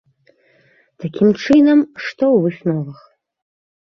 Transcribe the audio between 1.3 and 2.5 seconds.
чынам, што ў